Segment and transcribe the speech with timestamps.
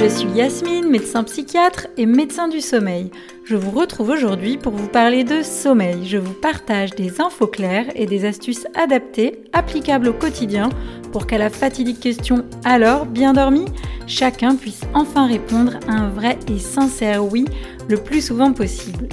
[0.00, 3.10] je suis Yasmine, médecin psychiatre et médecin du sommeil.
[3.44, 6.06] Je vous retrouve aujourd'hui pour vous parler de sommeil.
[6.06, 10.70] Je vous partage des infos claires et des astuces adaptées, applicables au quotidien,
[11.12, 13.66] pour qu'à la fatidique question alors, bien dormi?
[14.06, 17.44] chacun puisse enfin répondre à un vrai et sincère oui
[17.88, 19.06] le plus souvent possible.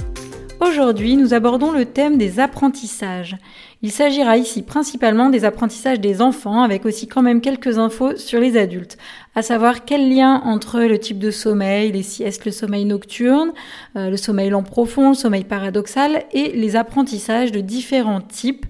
[0.60, 3.36] Aujourd'hui, nous abordons le thème des apprentissages.
[3.80, 8.40] Il s'agira ici principalement des apprentissages des enfants, avec aussi quand même quelques infos sur
[8.40, 8.98] les adultes,
[9.36, 13.52] à savoir quel lien entre le type de sommeil, les siestes, le sommeil nocturne,
[13.94, 18.66] euh, le sommeil lent profond, le sommeil paradoxal, et les apprentissages de différents types,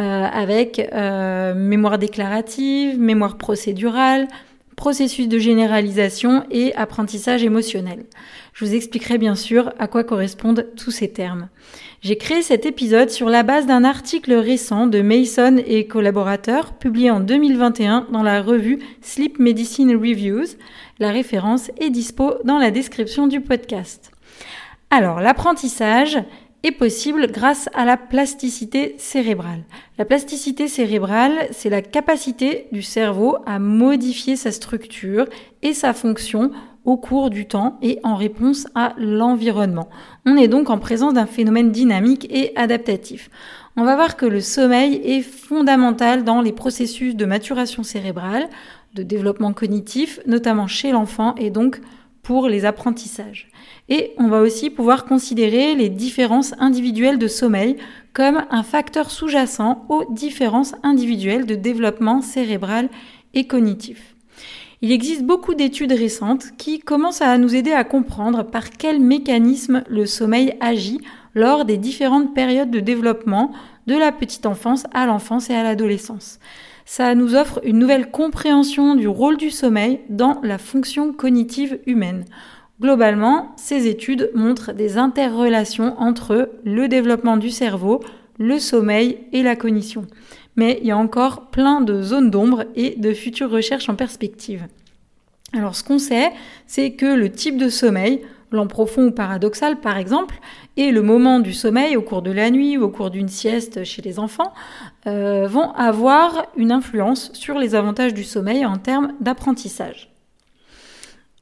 [0.00, 4.26] euh, avec euh, mémoire déclarative, mémoire procédurale,
[4.76, 8.04] processus de généralisation et apprentissage émotionnel.
[8.52, 11.48] Je vous expliquerai bien sûr à quoi correspondent tous ces termes.
[12.02, 17.10] J'ai créé cet épisode sur la base d'un article récent de Mason et collaborateurs publié
[17.10, 20.56] en 2021 dans la revue Sleep Medicine Reviews.
[20.98, 24.12] La référence est dispo dans la description du podcast.
[24.90, 26.18] Alors, l'apprentissage,
[26.66, 29.62] est possible grâce à la plasticité cérébrale.
[29.98, 35.26] La plasticité cérébrale, c'est la capacité du cerveau à modifier sa structure
[35.62, 36.50] et sa fonction
[36.84, 39.88] au cours du temps et en réponse à l'environnement.
[40.24, 43.30] On est donc en présence d'un phénomène dynamique et adaptatif.
[43.76, 48.48] On va voir que le sommeil est fondamental dans les processus de maturation cérébrale,
[48.94, 51.80] de développement cognitif, notamment chez l'enfant et donc
[52.26, 53.48] pour les apprentissages.
[53.88, 57.76] Et on va aussi pouvoir considérer les différences individuelles de sommeil
[58.14, 62.88] comme un facteur sous-jacent aux différences individuelles de développement cérébral
[63.32, 64.16] et cognitif.
[64.82, 69.84] Il existe beaucoup d'études récentes qui commencent à nous aider à comprendre par quel mécanisme
[69.88, 71.00] le sommeil agit
[71.34, 73.52] lors des différentes périodes de développement
[73.86, 76.40] de la petite enfance à l'enfance et à l'adolescence.
[76.88, 82.24] Ça nous offre une nouvelle compréhension du rôle du sommeil dans la fonction cognitive humaine.
[82.80, 88.00] Globalement, ces études montrent des interrelations entre le développement du cerveau,
[88.38, 90.06] le sommeil et la cognition.
[90.54, 94.66] Mais il y a encore plein de zones d'ombre et de futures recherches en perspective.
[95.52, 96.30] Alors ce qu'on sait,
[96.68, 100.40] c'est que le type de sommeil, lent profond ou paradoxal par exemple,
[100.76, 103.84] et le moment du sommeil au cours de la nuit ou au cours d'une sieste
[103.84, 104.52] chez les enfants,
[105.06, 110.10] euh, vont avoir une influence sur les avantages du sommeil en termes d'apprentissage.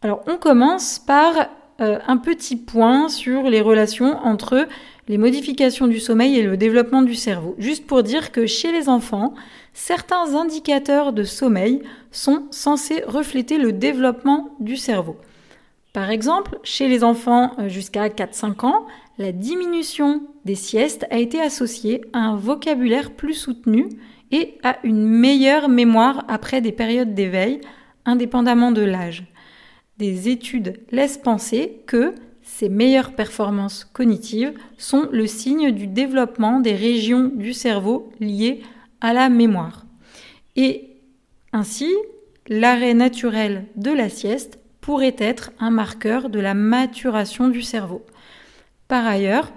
[0.03, 1.35] Alors on commence par
[1.81, 4.69] euh, un petit point sur les relations entre
[5.09, 7.55] les modifications du sommeil et le développement du cerveau.
[7.59, 9.35] Juste pour dire que chez les enfants,
[9.73, 15.17] certains indicateurs de sommeil sont censés refléter le développement du cerveau.
[15.95, 21.41] Par exemple, chez les enfants euh, jusqu'à 4-5 ans, la diminution des siestes a été
[21.41, 23.89] associée à un vocabulaire plus soutenu
[24.31, 27.63] et à une meilleure mémoire après des périodes d'éveil,
[28.05, 29.25] indépendamment de l'âge
[29.99, 36.75] des études laissent penser que ces meilleures performances cognitives sont le signe du développement des
[36.75, 38.63] régions du cerveau liées
[39.01, 39.87] à la mémoire.
[40.57, 40.91] Et
[41.53, 41.91] ainsi,
[42.49, 48.05] l'arrêt naturel de la sieste pourrait être un marqueur de la maturation du cerveau.
[48.87, 49.51] Par ailleurs,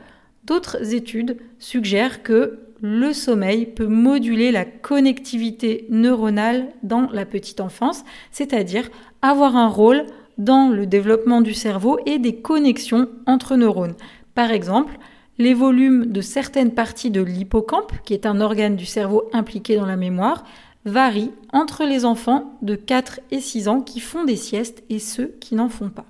[0.45, 8.05] d'autres études suggèrent que le sommeil peut moduler la connectivité neuronale dans la petite enfance,
[8.31, 8.89] c'est-à-dire
[9.21, 10.05] avoir un rôle
[10.37, 13.95] dans le développement du cerveau et des connexions entre neurones.
[14.33, 14.97] Par exemple,
[15.39, 19.85] les volumes de certaines parties de l'hippocampe, qui est un organe du cerveau impliqué dans
[19.85, 20.45] la mémoire,
[20.89, 25.35] varient entre les enfants de 4 et 6 ans qui font des siestes et ceux
[25.39, 26.05] qui n'en font pas.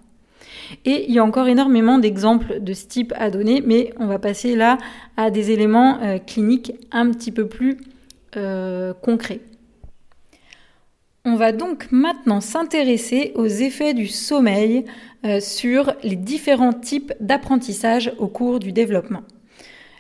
[0.85, 4.19] Et il y a encore énormément d'exemples de ce type à donner, mais on va
[4.19, 4.77] passer là
[5.15, 7.77] à des éléments euh, cliniques un petit peu plus
[8.35, 9.41] euh, concrets.
[11.25, 14.85] On va donc maintenant s'intéresser aux effets du sommeil
[15.25, 19.23] euh, sur les différents types d'apprentissage au cours du développement.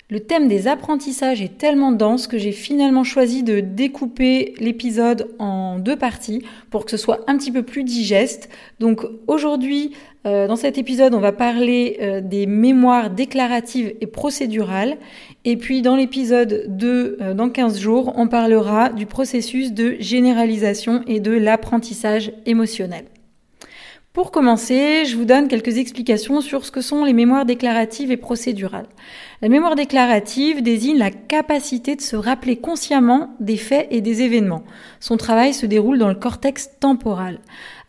[0.09, 5.79] Le thème des apprentissages est tellement dense que j'ai finalement choisi de découper l'épisode en
[5.79, 8.47] deux parties pour que ce soit un petit peu plus digeste.
[8.79, 9.91] Donc aujourd'hui,
[10.25, 14.95] euh, dans cet épisode, on va parler euh, des mémoires déclaratives et procédurales.
[15.43, 21.03] Et puis dans l'épisode 2, euh, dans 15 jours, on parlera du processus de généralisation
[21.05, 23.03] et de l'apprentissage émotionnel.
[24.17, 28.17] Pour commencer, je vous donne quelques explications sur ce que sont les mémoires déclaratives et
[28.17, 28.87] procédurales.
[29.43, 34.63] La mémoire déclarative désigne la capacité de se rappeler consciemment des faits et des événements.
[34.99, 37.41] Son travail se déroule dans le cortex temporal.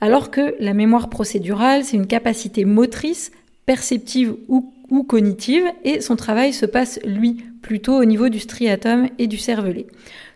[0.03, 3.33] Alors que la mémoire procédurale, c'est une capacité motrice,
[3.65, 4.71] perceptive ou,
[5.05, 9.87] cognitive, et son travail se passe, lui, plutôt au niveau du striatum et du cervelet.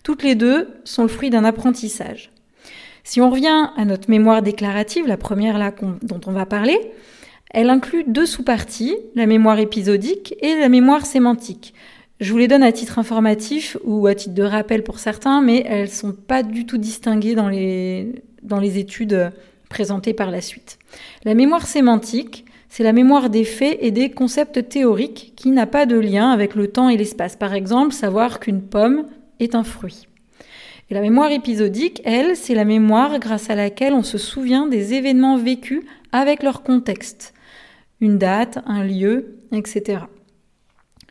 [0.05, 2.33] Toutes les deux sont le fruit d'un apprentissage.
[3.05, 5.73] Si on revient à notre mémoire déclarative, la première là
[6.03, 6.79] dont on va parler,
[7.51, 11.75] elle inclut deux sous-parties, la mémoire épisodique et la mémoire sémantique.
[12.21, 15.65] Je vous les donne à titre informatif ou à titre de rappel pour certains, mais
[15.67, 18.13] elles ne sont pas du tout distinguées dans les,
[18.43, 19.33] dans les études
[19.69, 20.79] présentées par la suite.
[21.25, 25.85] La mémoire sémantique, c'est la mémoire des faits et des concepts théoriques qui n'a pas
[25.85, 27.37] de lien avec le temps et l'espace.
[27.37, 29.07] Par exemple, savoir qu'une pomme
[29.41, 30.07] est un fruit.
[30.93, 35.39] La mémoire épisodique, elle, c'est la mémoire grâce à laquelle on se souvient des événements
[35.39, 35.81] vécus
[36.13, 37.33] avec leur contexte.
[38.03, 40.01] Une date, un lieu, etc.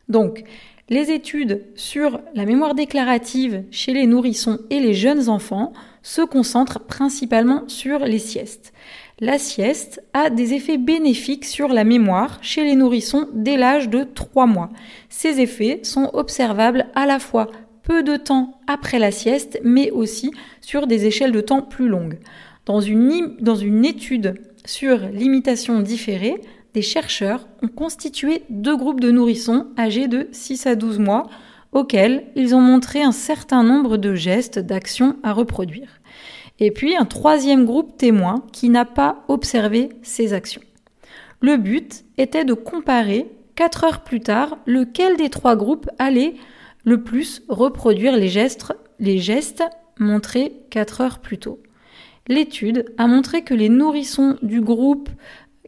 [0.08, 0.44] Donc,
[0.90, 5.74] les études sur la mémoire déclarative chez les nourrissons et les jeunes enfants
[6.04, 8.74] se concentrent principalement sur les siestes.
[9.20, 14.04] La sieste a des effets bénéfiques sur la mémoire chez les nourrissons dès l'âge de
[14.04, 14.70] 3 mois.
[15.10, 17.50] Ces effets sont observables à la fois
[18.00, 22.20] de temps après la sieste, mais aussi sur des échelles de temps plus longues.
[22.66, 24.36] Dans une, dans une étude
[24.66, 26.42] sur l'imitation différée,
[26.74, 31.28] des chercheurs ont constitué deux groupes de nourrissons âgés de 6 à 12 mois
[31.74, 36.02] auxquels ils ont montré un certain nombre de gestes, d'actions à reproduire.
[36.60, 40.62] Et puis un troisième groupe témoin qui n'a pas observé ces actions.
[41.42, 46.36] Le but était de comparer, quatre heures plus tard, lequel des trois groupes allait
[46.84, 49.64] le plus reproduire les gestes, les gestes
[50.00, 51.62] montrés quatre heures plus tôt.
[52.28, 55.10] L'étude a montré que les nourrissons du groupe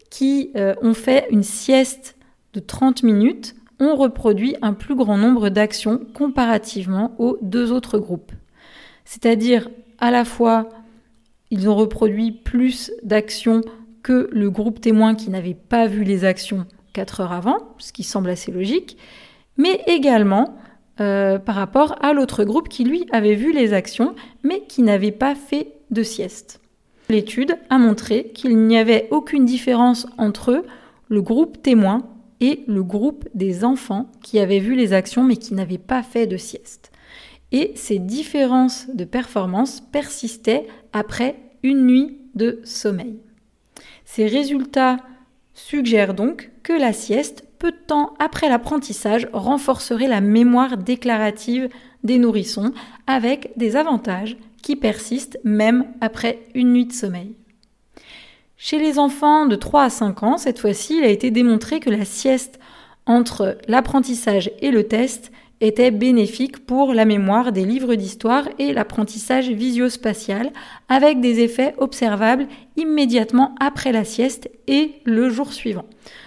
[0.09, 2.15] qui euh, ont fait une sieste
[2.53, 8.31] de 30 minutes ont reproduit un plus grand nombre d'actions comparativement aux deux autres groupes.
[9.05, 9.69] C'est-à-dire
[9.99, 10.69] à la fois
[11.49, 13.61] ils ont reproduit plus d'actions
[14.01, 18.03] que le groupe témoin qui n'avait pas vu les actions 4 heures avant, ce qui
[18.03, 18.97] semble assez logique,
[19.57, 20.57] mais également
[20.99, 25.11] euh, par rapport à l'autre groupe qui lui avait vu les actions mais qui n'avait
[25.11, 26.61] pas fait de sieste.
[27.09, 30.63] L'étude a montré qu'il n'y avait aucune différence entre
[31.09, 32.03] le groupe témoin
[32.39, 36.27] et le groupe des enfants qui avaient vu les actions mais qui n'avaient pas fait
[36.27, 36.91] de sieste.
[37.51, 43.19] Et ces différences de performance persistaient après une nuit de sommeil.
[44.05, 44.97] Ces résultats
[45.53, 51.69] suggèrent donc que la sieste, peu de temps après l'apprentissage, renforcerait la mémoire déclarative
[52.03, 52.73] des nourrissons
[53.07, 57.37] avec des avantages qui persiste même après une nuit de sommeil.
[58.57, 61.89] Chez les enfants de 3 à 5 ans, cette fois-ci, il a été démontré que
[61.89, 62.59] la sieste
[63.05, 69.49] entre l'apprentissage et le test était bénéfique pour la mémoire des livres d'histoire et l'apprentissage
[69.49, 70.51] visio-spatial,
[70.89, 75.85] avec des effets observables immédiatement après la sieste et le jour suivant.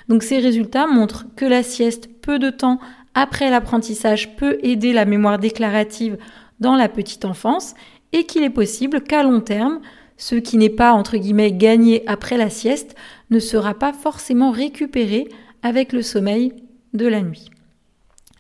[0.09, 2.79] Donc ces résultats montrent que la sieste, peu de temps
[3.15, 6.17] après l'apprentissage, peut aider la mémoire déclarative
[6.61, 7.75] dans la petite enfance
[8.13, 9.81] et qu'il est possible qu'à long terme,
[10.17, 12.95] ce qui n'est pas entre guillemets gagné après la sieste
[13.31, 15.29] ne sera pas forcément récupéré
[15.63, 16.53] avec le sommeil
[16.95, 17.51] de la nuit.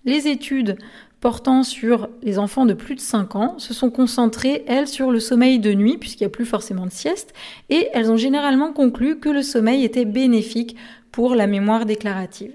[0.06, 0.78] Les études
[1.20, 5.18] portant sur les enfants de plus de 5 ans se sont concentrées, elles, sur le
[5.18, 7.34] sommeil de nuit, puisqu'il n'y a plus forcément de sieste,
[7.68, 10.76] et elles ont généralement conclu que le sommeil était bénéfique
[11.10, 12.52] pour la mémoire déclarative.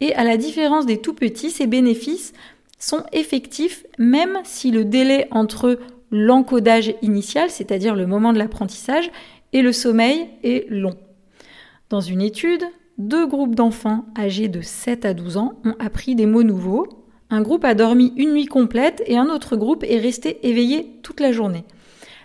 [0.00, 2.32] Et à la différence des tout petits, ces bénéfices
[2.78, 5.78] sont effectifs même si le délai entre
[6.10, 9.10] l'encodage initial, c'est-à-dire le moment de l'apprentissage,
[9.52, 10.96] et le sommeil est long.
[11.90, 12.64] Dans une étude,
[12.98, 16.86] deux groupes d'enfants âgés de 7 à 12 ans ont appris des mots nouveaux.
[17.28, 21.20] Un groupe a dormi une nuit complète et un autre groupe est resté éveillé toute
[21.20, 21.64] la journée.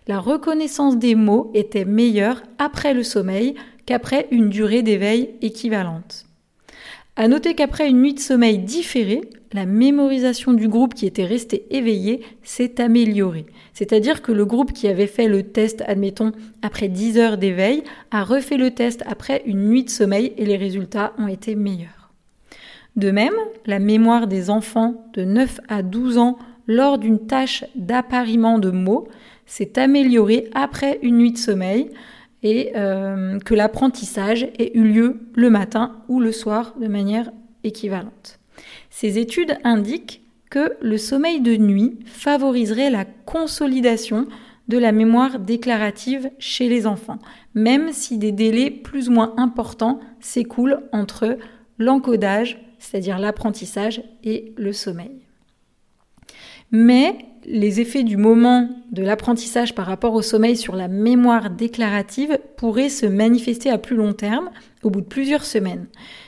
[0.07, 6.25] La reconnaissance des mots était meilleure après le sommeil qu'après une durée d'éveil équivalente.
[7.21, 9.21] À noter qu'après une nuit de sommeil différée,
[9.53, 13.45] la mémorisation du groupe qui était resté éveillé s'est améliorée.
[13.73, 16.31] C'est-à-dire que le groupe qui avait fait le test, admettons,
[16.63, 20.57] après 10 heures d'éveil, a refait le test après une nuit de sommeil et les
[20.57, 22.11] résultats ont été meilleurs.
[22.95, 23.35] De même,
[23.67, 29.07] la mémoire des enfants de 9 à 12 ans lors d'une tâche d'appariement de mots
[29.45, 31.91] s'est améliorée après une nuit de sommeil
[32.43, 37.31] et euh, que l'apprentissage ait eu lieu le matin ou le soir de manière
[37.63, 38.39] équivalente.
[38.89, 44.27] Ces études indiquent que le sommeil de nuit favoriserait la consolidation
[44.67, 47.19] de la mémoire déclarative chez les enfants,
[47.55, 51.37] même si des délais plus ou moins importants s'écoulent entre
[51.77, 55.11] l'encodage, c'est-à-dire l'apprentissage, et le sommeil.
[56.71, 62.39] Mais les effets du moment de l'apprentissage par rapport au sommeil sur la mémoire déclarative
[62.55, 64.49] pourraient se manifester à plus long terme,
[64.83, 65.87] au bout de plusieurs semaines,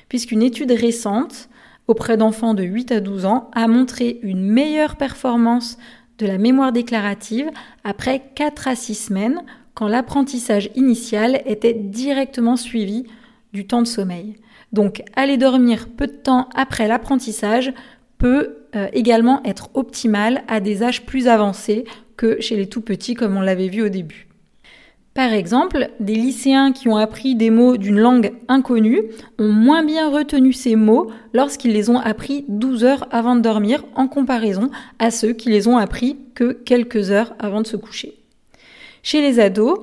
[0.10, 1.50] puisqu'une étude récente
[1.88, 5.78] auprès d'enfants de 8 à 12 ans a montré une meilleure performance
[6.18, 7.50] de la mémoire déclarative
[7.84, 9.42] après 4 à 6 semaines
[9.74, 13.06] quand l'apprentissage initial était directement suivi
[13.54, 14.36] du temps de sommeil.
[14.72, 17.74] Donc aller dormir peu de temps après l'apprentissage
[18.24, 21.84] peut euh, également être optimal à des âges plus avancés
[22.16, 24.30] que chez les tout petits comme on l'avait vu au début.
[25.14, 29.02] Par exemple, des lycéens qui ont appris des mots d'une langue inconnue
[29.40, 33.84] ont moins bien retenu ces mots lorsqu'ils les ont appris 12 heures avant de dormir
[33.94, 38.16] en comparaison à ceux qui les ont appris que quelques heures avant de se coucher.
[39.04, 39.80] Chez les ados,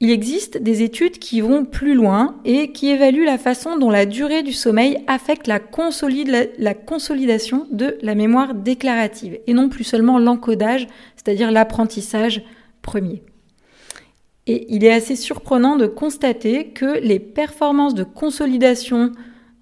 [0.00, 4.06] il existe des études qui vont plus loin et qui évaluent la façon dont la
[4.06, 10.88] durée du sommeil affecte la, consolidation de la mémoire déclarative et non plus seulement l'encodage,
[11.16, 12.42] c'est-à-dire l'apprentissage
[12.82, 13.22] premier.
[14.46, 19.12] Et il est assez surprenant de constater que les performances de consolidation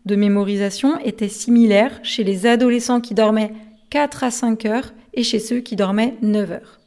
[0.07, 3.53] de mémorisation étaient similaires chez les adolescents qui dormaient
[3.91, 6.82] 4 à 5 heures et chez ceux qui dormaient 9 heures.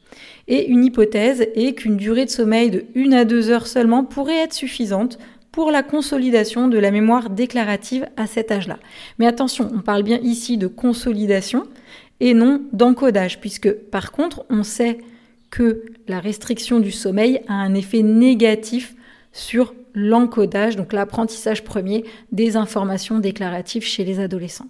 [0.48, 4.44] Et une hypothèse est qu'une durée de sommeil de 1 à 2 heures seulement pourrait
[4.44, 5.18] être suffisante
[5.50, 8.78] pour la consolidation de la mémoire déclarative à cet âge-là.
[9.18, 11.64] Mais attention, on parle bien ici de consolidation
[12.20, 14.98] et non d'encodage, puisque par contre, on sait
[15.50, 18.94] que la restriction du sommeil a un effet négatif
[19.32, 24.68] sur l'encodage, donc l'apprentissage premier des informations déclaratives chez les adolescents.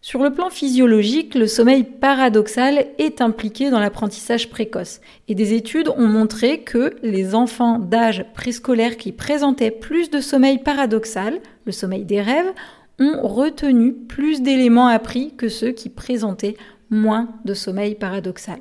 [0.00, 5.00] Sur le plan physiologique, le sommeil paradoxal est impliqué dans l'apprentissage précoce.
[5.26, 10.58] Et des études ont montré que les enfants d'âge préscolaire qui présentaient plus de sommeil
[10.58, 12.52] paradoxal, le sommeil des rêves,
[13.00, 16.56] ont retenu plus d'éléments appris que ceux qui présentaient
[16.90, 18.60] moins de sommeil paradoxal.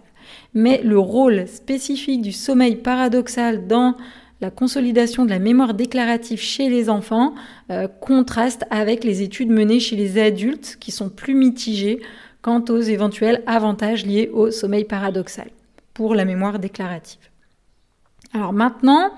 [0.56, 3.96] Mais le rôle spécifique du sommeil paradoxal dans
[4.41, 7.34] la consolidation de la mémoire déclarative chez les enfants
[7.72, 12.01] euh, contraste avec les études menées chez les adultes qui sont plus mitigées
[12.41, 15.50] quant aux éventuels avantages liés au sommeil paradoxal
[15.94, 17.29] pour la mémoire déclarative.
[18.34, 19.12] Alors maintenant,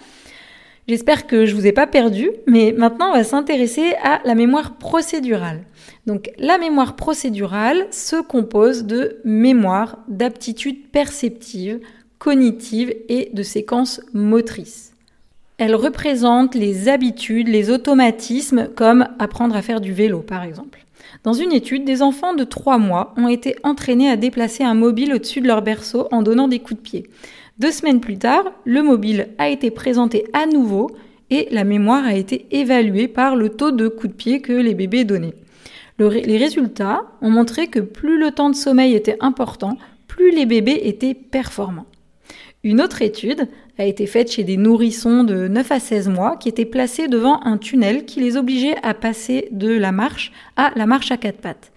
[0.90, 4.78] J'espère que je vous ai pas perdu, mais maintenant on va s'intéresser à la mémoire
[4.78, 5.62] procédurale.
[6.08, 11.80] Donc la mémoire procédurale se compose de mémoire, d'aptitudes perceptives,
[12.18, 14.89] cognitives et de séquences motrices.
[15.60, 20.86] Elle représente les habitudes, les automatismes comme apprendre à faire du vélo par exemple.
[21.26, 25.14] Dans une étude, des enfants de 3 mois ont été entraînés à déplacer un mobile
[25.14, 27.10] au-dessus de leur berceau en donnant des coups de pied.
[27.60, 30.92] Deux semaines plus tard, le mobile a été présenté à nouveau
[31.30, 34.76] et la mémoire a été évaluée par le taux de coups de pied que les
[34.76, 35.36] bébés donnaient.
[36.00, 40.80] les résultats ont montré que plus le temps de sommeil était important, plus les bébés
[40.86, 41.86] étaient performants.
[42.64, 43.48] Une autre étude
[43.80, 47.42] a été faite chez des nourrissons de 9 à 16 mois qui étaient placés devant
[47.46, 51.40] un tunnel qui les obligeait à passer de la marche à la marche à quatre
[51.40, 51.72] pattes.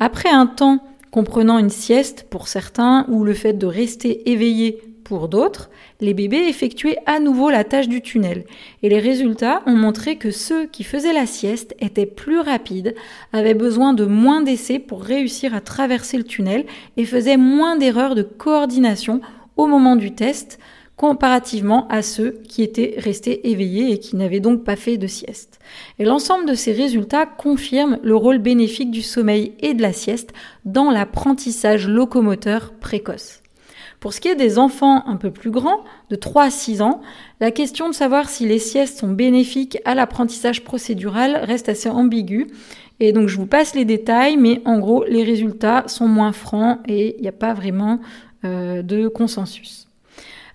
[0.00, 0.80] Après un temps
[1.12, 5.70] comprenant une sieste pour certains ou le fait de rester éveillé pour d'autres,
[6.00, 8.44] les bébés effectuaient à nouveau la tâche du tunnel,
[8.82, 12.96] et les résultats ont montré que ceux qui faisaient la sieste étaient plus rapides,
[13.32, 16.64] avaient besoin de moins d'essais pour réussir à traverser le tunnel
[16.96, 19.20] et faisaient moins d'erreurs de coordination
[19.56, 20.58] au moment du test,
[20.96, 25.58] comparativement à ceux qui étaient restés éveillés et qui n'avaient donc pas fait de sieste.
[25.98, 30.32] Et l'ensemble de ces résultats confirme le rôle bénéfique du sommeil et de la sieste
[30.64, 33.40] dans l'apprentissage locomoteur précoce.
[34.04, 37.00] Pour ce qui est des enfants un peu plus grands, de 3 à 6 ans,
[37.40, 42.48] la question de savoir si les siestes sont bénéfiques à l'apprentissage procédural reste assez ambiguë.
[43.00, 46.80] Et donc je vous passe les détails, mais en gros les résultats sont moins francs
[46.86, 47.98] et il n'y a pas vraiment
[48.44, 49.83] euh, de consensus.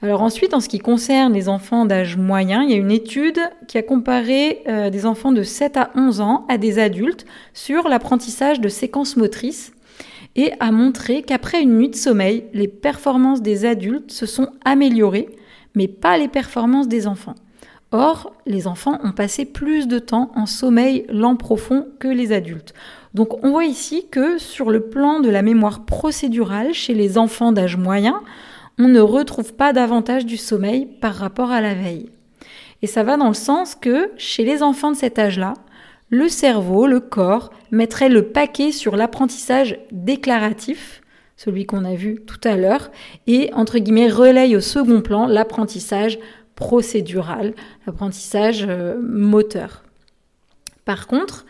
[0.01, 3.39] Alors ensuite, en ce qui concerne les enfants d'âge moyen, il y a une étude
[3.67, 7.89] qui a comparé euh, des enfants de 7 à 11 ans à des adultes sur
[7.89, 9.73] l'apprentissage de séquences motrices
[10.37, 15.27] et a montré qu'après une nuit de sommeil, les performances des adultes se sont améliorées,
[15.75, 17.35] mais pas les performances des enfants.
[17.91, 22.73] Or, les enfants ont passé plus de temps en sommeil lent profond que les adultes.
[23.15, 27.51] Donc on voit ici que sur le plan de la mémoire procédurale chez les enfants
[27.51, 28.21] d'âge moyen,
[28.79, 32.09] on ne retrouve pas davantage du sommeil par rapport à la veille.
[32.81, 35.53] Et ça va dans le sens que chez les enfants de cet âge-là,
[36.09, 41.01] le cerveau, le corps, mettrait le paquet sur l'apprentissage déclaratif,
[41.35, 42.89] celui qu'on a vu tout à l'heure,
[43.27, 46.17] et entre guillemets relaye au second plan l'apprentissage
[46.55, 47.53] procédural,
[47.85, 49.83] l'apprentissage euh, moteur.
[50.85, 51.45] Par contre,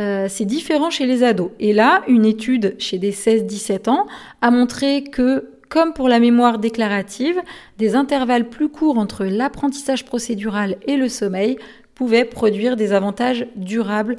[0.00, 1.50] euh, c'est différent chez les ados.
[1.58, 4.06] Et là, une étude chez des 16-17 ans
[4.40, 7.40] a montré que, comme pour la mémoire déclarative,
[7.78, 11.58] des intervalles plus courts entre l'apprentissage procédural et le sommeil
[11.94, 14.16] pouvait produire des avantages durables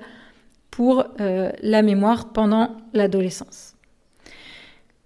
[0.69, 3.75] pour euh, la mémoire pendant l'adolescence.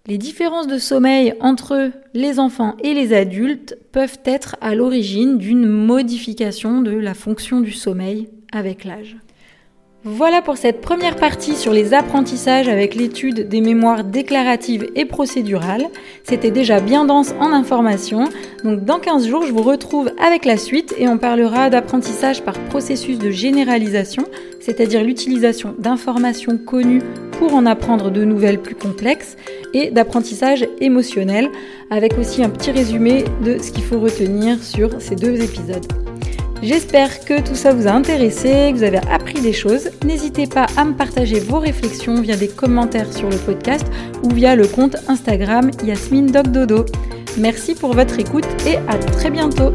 [0.05, 5.65] Les différences de sommeil entre les enfants et les adultes peuvent être à l'origine d'une
[5.65, 9.15] modification de la fonction du sommeil avec l'âge.
[10.05, 15.87] Voilà pour cette première partie sur les apprentissages avec l'étude des mémoires déclaratives et procédurales.
[16.25, 18.25] C'était déjà bien dense en informations,
[18.65, 22.59] donc dans 15 jours je vous retrouve avec la suite et on parlera d'apprentissage par
[22.65, 24.25] processus de généralisation,
[24.59, 27.01] c'est-à-dire l'utilisation d'informations connues
[27.39, 29.37] pour en apprendre de nouvelles plus complexes,
[29.73, 31.49] et d'apprentissage émotionnel,
[31.89, 36.02] avec aussi un petit résumé de ce qu'il faut retenir sur ces deux épisodes.
[36.61, 39.89] J'espère que tout ça vous a intéressé, que vous avez appris des choses.
[40.05, 43.85] N'hésitez pas à me partager vos réflexions via des commentaires sur le podcast
[44.23, 46.31] ou via le compte Instagram Yasmine.
[47.37, 49.73] Merci pour votre écoute et à très bientôt.